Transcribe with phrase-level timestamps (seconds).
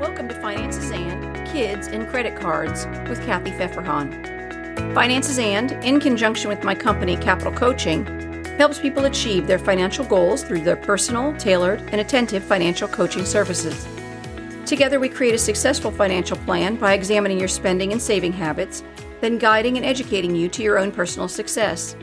[0.00, 4.94] Welcome to Finances and Kids and Credit Cards with Kathy Pfefferhahn.
[4.94, 8.06] Finances and, in conjunction with my company Capital Coaching,
[8.56, 13.86] helps people achieve their financial goals through their personal, tailored, and attentive financial coaching services.
[14.64, 18.82] Together, we create a successful financial plan by examining your spending and saving habits,
[19.20, 21.94] then guiding and educating you to your own personal success.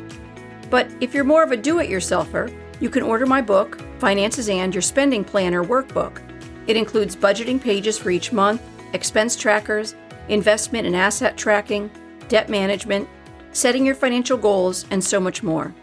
[0.69, 4.49] But if you're more of a do it yourselfer, you can order my book, Finances
[4.49, 6.26] and Your Spending Planner Workbook
[6.67, 8.61] it includes budgeting pages for each month,
[8.93, 9.95] expense trackers,
[10.29, 11.89] investment and asset tracking,
[12.27, 13.07] debt management,
[13.51, 15.73] setting your financial goals, and so much more.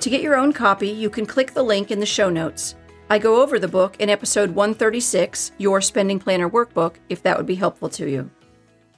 [0.00, 2.74] To get your own copy, you can click the link in the show notes.
[3.10, 7.46] I go over the book in episode 136, Your Spending Planner Workbook, if that would
[7.46, 8.30] be helpful to you.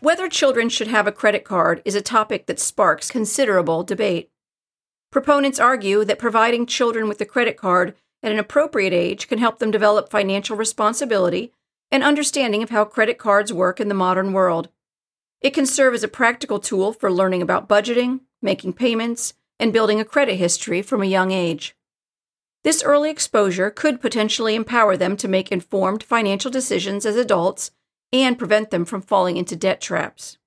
[0.00, 4.30] Whether children should have a credit card is a topic that sparks considerable debate.
[5.10, 9.58] Proponents argue that providing children with a credit card at an appropriate age can help
[9.58, 11.52] them develop financial responsibility
[11.90, 14.68] and understanding of how credit cards work in the modern world.
[15.40, 20.00] It can serve as a practical tool for learning about budgeting, making payments, and building
[20.00, 21.76] a credit history from a young age.
[22.64, 27.70] This early exposure could potentially empower them to make informed financial decisions as adults
[28.12, 30.38] and prevent them from falling into debt traps.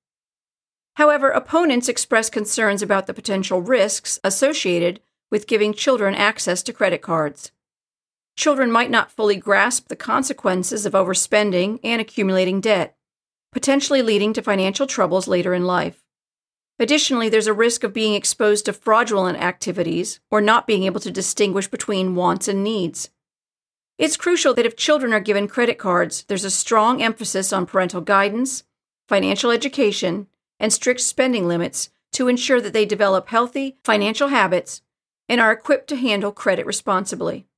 [0.95, 4.99] However, opponents express concerns about the potential risks associated
[5.31, 7.53] with giving children access to credit cards
[8.39, 12.95] children might not fully grasp the consequences of overspending and accumulating debt,
[13.51, 16.05] potentially leading to financial troubles later in life.
[16.79, 21.11] Additionally, there's a risk of being exposed to fraudulent activities or not being able to
[21.11, 23.09] distinguish between wants and needs.
[23.97, 27.99] It's crucial that if children are given credit cards, there's a strong emphasis on parental
[27.99, 28.63] guidance,
[29.09, 30.27] financial education,
[30.61, 34.81] and strict spending limits to ensure that they develop healthy financial habits
[35.27, 37.48] and are equipped to handle credit responsibly.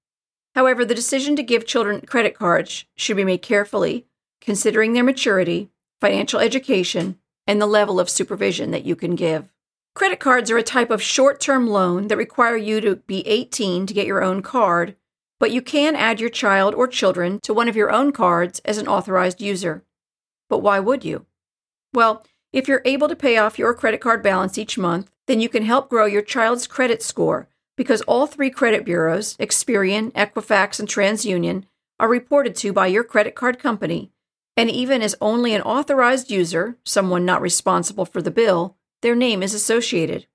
[0.56, 4.06] However, the decision to give children credit cards should be made carefully,
[4.42, 5.70] considering their maturity,
[6.02, 7.18] financial education,
[7.48, 9.52] and the level of supervision that you can give.
[9.94, 13.86] Credit cards are a type of short term loan that require you to be 18
[13.86, 14.96] to get your own card,
[15.40, 18.78] but you can add your child or children to one of your own cards as
[18.78, 19.84] an authorized user.
[20.50, 21.26] But why would you?
[21.94, 25.50] Well, if you're able to pay off your credit card balance each month, then you
[25.50, 27.48] can help grow your child's credit score
[27.82, 31.64] because all three credit bureaus, Experian, Equifax, and TransUnion,
[32.00, 34.12] are reported to by your credit card company,
[34.56, 39.42] and even as only an authorized user, someone not responsible for the bill, their name
[39.42, 40.28] is associated.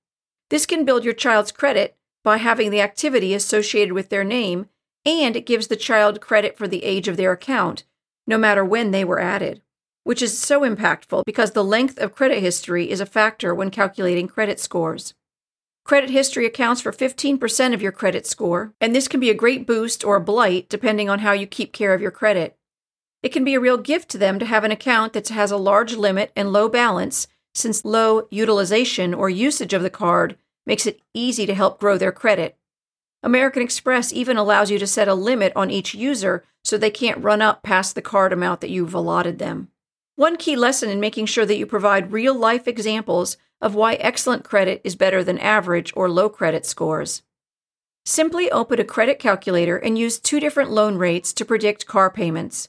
[0.50, 4.66] This can build your child's credit by having the activity associated with their name,
[5.04, 7.84] and it gives the child credit for the age of their account,
[8.26, 9.62] no matter when they were added,
[10.02, 14.26] which is so impactful because the length of credit history is a factor when calculating
[14.26, 15.14] credit scores.
[15.86, 19.68] Credit history accounts for 15% of your credit score, and this can be a great
[19.68, 22.56] boost or a blight depending on how you keep care of your credit.
[23.22, 25.56] It can be a real gift to them to have an account that has a
[25.56, 30.36] large limit and low balance, since low utilization or usage of the card
[30.66, 32.56] makes it easy to help grow their credit.
[33.22, 37.22] American Express even allows you to set a limit on each user so they can't
[37.22, 39.68] run up past the card amount that you've allotted them.
[40.16, 44.44] One key lesson in making sure that you provide real life examples of why excellent
[44.44, 47.22] credit is better than average or low credit scores.
[48.04, 52.68] Simply open a credit calculator and use two different loan rates to predict car payments,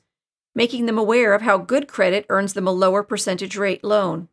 [0.55, 4.29] making them aware of how good credit earns them a lower percentage rate loan.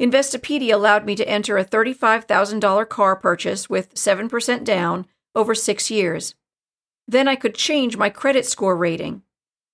[0.00, 6.34] Investopedia allowed me to enter a $35,000 car purchase with 7% down over six years.
[7.06, 9.22] Then I could change my credit score rating.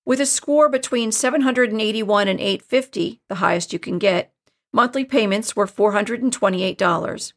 [0.05, 4.33] With a score between 781 and 850, the highest you can get,
[4.77, 7.33] Monthly payments were $428.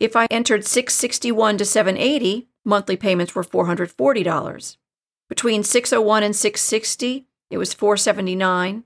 [0.00, 4.76] If I entered 661 to 780, monthly payments were $440.
[5.28, 8.82] Between 601 and 660, it was 479.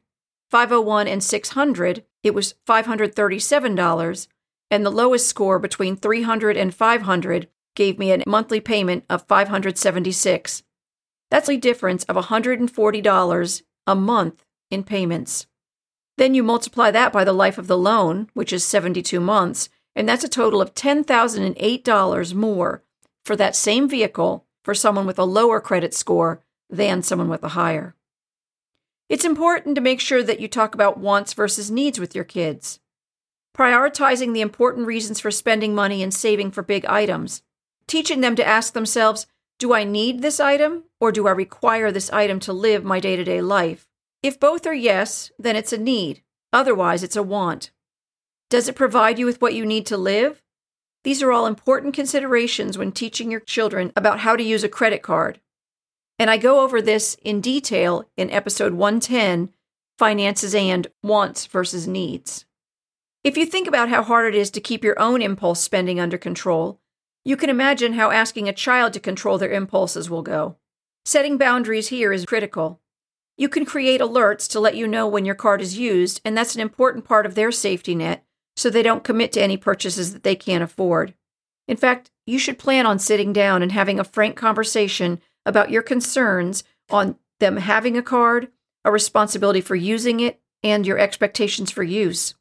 [0.51, 4.29] 501 and 600, it was $537,
[4.71, 10.65] and the lowest score between 300 and 500 gave me a monthly payment of 576.
[11.31, 15.47] That's a difference of $140 a month in payments.
[16.21, 20.07] Then you multiply that by the life of the loan, which is 72 months, and
[20.07, 22.83] that's a total of $10,008 more
[23.25, 27.57] for that same vehicle for someone with a lower credit score than someone with a
[27.57, 27.95] higher.
[29.09, 32.81] It's important to make sure that you talk about wants versus needs with your kids.
[33.57, 37.41] Prioritizing the important reasons for spending money and saving for big items.
[37.87, 39.27] Teaching them to ask themselves,
[39.59, 43.17] do I need this item or do I require this item to live my day
[43.17, 43.90] to day life?
[44.23, 46.23] If both are yes, then it's a need.
[46.53, 47.71] Otherwise, it's a want.
[48.51, 50.43] Does it provide you with what you need to live?
[51.05, 55.03] These are all important considerations when teaching your children about how to use a credit
[55.03, 55.41] card.
[56.19, 59.51] And I go over this in detail in episode 110
[59.99, 62.45] finances and wants versus needs.
[63.25, 66.19] If you think about how hard it is to keep your own impulse spending under
[66.19, 66.81] control,
[67.25, 70.57] you can imagine how asking a child to control their impulses will go.
[71.05, 72.80] Setting boundaries here is critical.
[73.41, 76.55] You can create alerts to let you know when your card is used, and that's
[76.55, 78.23] an important part of their safety net
[78.55, 81.15] so they don't commit to any purchases that they can't afford.
[81.67, 85.81] In fact, you should plan on sitting down and having a frank conversation about your
[85.81, 88.49] concerns on them having a card,
[88.85, 92.35] a responsibility for using it, and your expectations for use.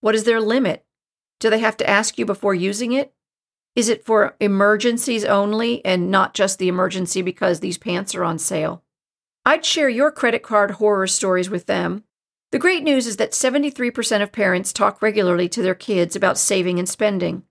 [0.00, 0.82] What is their limit?
[1.40, 3.12] Do they have to ask you before using it?
[3.76, 8.38] Is it for emergencies only and not just the emergency because these pants are on
[8.38, 8.82] sale?
[9.48, 12.04] I'd share your credit card horror stories with them.
[12.52, 16.78] The great news is that 73% of parents talk regularly to their kids about saving
[16.78, 17.44] and spending.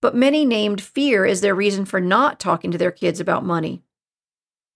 [0.00, 3.82] But many named fear as their reason for not talking to their kids about money.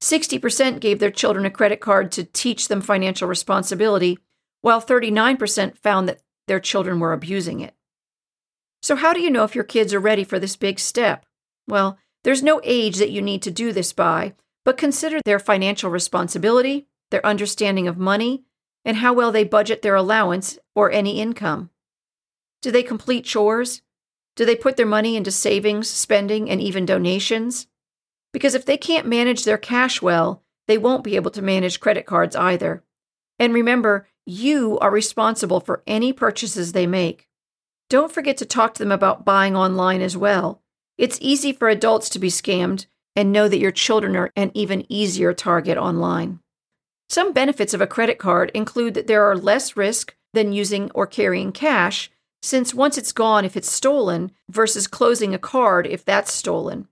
[0.03, 4.19] 60% gave their children a credit card to teach them financial responsibility,
[4.61, 7.75] while 39% found that their children were abusing it.
[8.83, 11.25] So, how do you know if your kids are ready for this big step?
[11.67, 14.35] Well, there's no age that you need to do this by,
[14.65, 18.45] but consider their financial responsibility, their understanding of money,
[18.85, 21.71] and how well they budget their allowance or any income.
[22.63, 23.83] Do they complete chores?
[24.37, 27.67] Do they put their money into savings, spending, and even donations?
[28.33, 32.07] Because if they can't manage their cash well, they won't be able to manage credit
[32.07, 32.85] cards either.
[33.39, 37.29] And remember, you are responsible for any purchases they make.
[37.89, 40.63] Don't forget to talk to them about buying online as well.
[40.97, 42.87] It's easy for adults to be scammed,
[43.21, 46.41] and know that your children are an even easier target online.
[47.11, 51.07] Some benefits of a credit card include that there are less risk than using or
[51.07, 56.33] carrying cash, since once it's gone if it's stolen, versus closing a card if that's
[56.33, 56.89] stolen.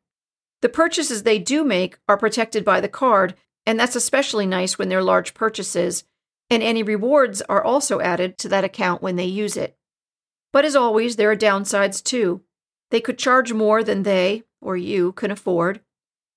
[0.60, 3.34] The purchases they do make are protected by the card,
[3.64, 6.04] and that's especially nice when they're large purchases,
[6.50, 9.78] and any rewards are also added to that account when they use it.
[10.52, 12.42] But as always, there are downsides too.
[12.90, 15.80] They could charge more than they, or you, can afford,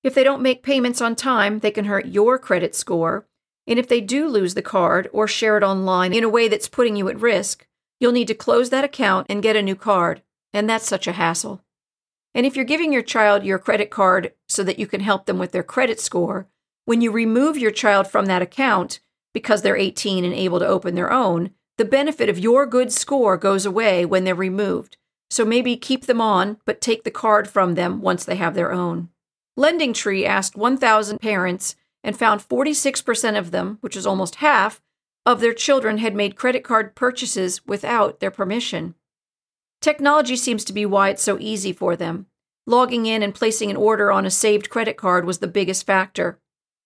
[0.03, 3.27] if they don't make payments on time, they can hurt your credit score.
[3.68, 6.68] And if they do lose the card or share it online in a way that's
[6.68, 7.68] putting you at risk,
[8.00, 10.24] you'll need to close that account and get a new card.
[10.53, 11.63] And that's such a hassle.
[12.33, 15.38] And if you're giving your child your credit card so that you can help them
[15.38, 16.48] with their credit score,
[16.86, 19.00] when you remove your child from that account
[19.33, 23.38] because they're 18 and able to open their own, the benefit of your good score
[23.38, 24.98] goes away when they're removed.
[25.30, 28.74] So maybe keep them on, but take the card from them once they have their
[28.74, 29.09] own.
[29.57, 34.81] Lending Tree asked 1,000 parents and found 46% of them, which is almost half,
[35.25, 38.95] of their children had made credit card purchases without their permission.
[39.81, 42.27] Technology seems to be why it's so easy for them.
[42.68, 46.39] Logging in and placing an order on a saved credit card was the biggest factor.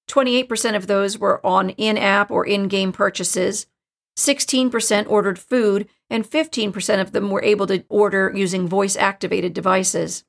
[0.10, 3.68] 28% of those were on in app or in game purchases.
[4.18, 10.24] 16% ordered food, and 15% of them were able to order using voice activated devices.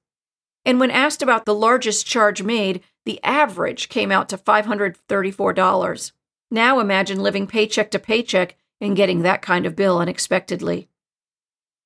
[0.66, 6.12] And when asked about the largest charge made, the average came out to $534.
[6.50, 10.88] Now imagine living paycheck to paycheck and getting that kind of bill unexpectedly.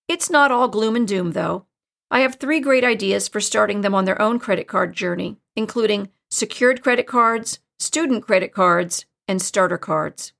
[0.09, 1.67] It's not all gloom and doom, though.
[2.11, 6.09] I have three great ideas for starting them on their own credit card journey, including
[6.31, 10.33] secured credit cards, student credit cards, and starter cards.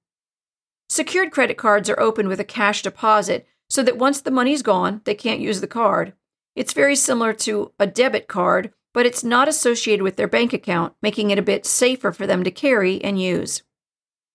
[0.89, 5.03] Secured credit cards are opened with a cash deposit so that once the money's gone,
[5.05, 6.15] they can't use the card.
[6.61, 10.93] It's very similar to a debit card, but it's not associated with their bank account,
[11.01, 13.63] making it a bit safer for them to carry and use.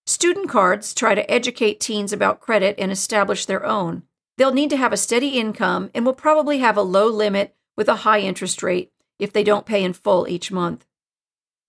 [0.08, 4.02] Student cards try to educate teens about credit and establish their own.
[4.40, 7.88] They'll need to have a steady income and will probably have a low limit with
[7.88, 10.84] a high interest rate if they don't pay in full each month.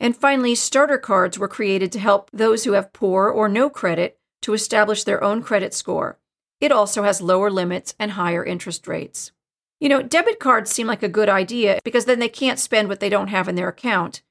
[0.01, 4.19] And finally, starter cards were created to help those who have poor or no credit
[4.41, 6.19] to establish their own credit score.
[6.63, 9.33] It also has lower limits and higher interest rates.
[9.80, 13.00] You know, debit cards seem like a good idea because then they can't spend what
[13.00, 14.23] they don't have in their account.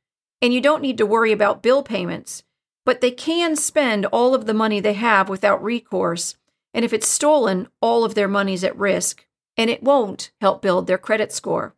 [0.41, 2.43] And you don't need to worry about bill payments.
[2.85, 6.35] But they can spend all of the money they have without recourse.
[6.73, 9.25] And if it's stolen, all of their money's at risk.
[9.57, 11.75] And it won't help build their credit score.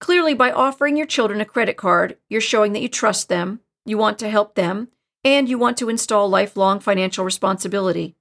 [0.00, 3.98] Clearly, by offering your children a credit card, you're showing that you trust them, you
[3.98, 4.88] want to help them,
[5.24, 8.14] and you want to install lifelong financial responsibility.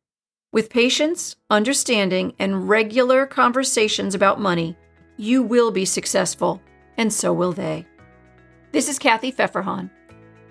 [0.53, 4.77] With patience, understanding, and regular conversations about money,
[5.17, 6.61] you will be successful,
[6.95, 7.85] and so will they.
[8.71, 9.89] This is Kathy Pfefferhahn.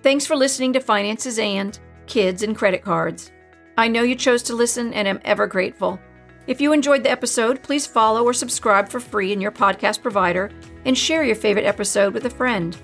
[0.02, 3.32] Thanks for listening to Finances and Kids and Credit Cards.
[3.78, 5.98] I know you chose to listen and am ever grateful.
[6.46, 10.50] If you enjoyed the episode, please follow or subscribe for free in your podcast provider
[10.84, 12.76] and share your favorite episode with a friend.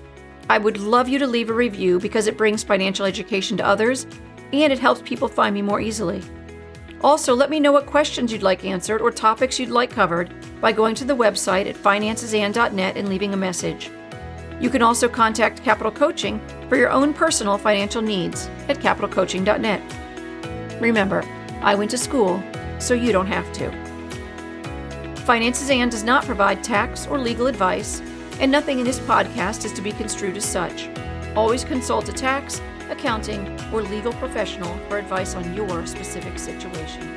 [0.49, 4.07] I would love you to leave a review because it brings financial education to others
[4.51, 6.23] and it helps people find me more easily.
[7.03, 10.71] Also, let me know what questions you'd like answered or topics you'd like covered by
[10.71, 13.91] going to the website at financesand.net and leaving a message.
[14.61, 20.81] You can also contact Capital Coaching for your own personal financial needs at capitalcoaching.net.
[20.81, 21.23] Remember,
[21.61, 22.41] I went to school,
[22.79, 23.69] so you don't have to.
[25.25, 28.01] Finances and does not provide tax or legal advice,
[28.39, 30.87] and nothing in this podcast is to be construed as such.
[31.35, 37.12] Always consult a tax, accounting, or legal professional for advice on your specific situation.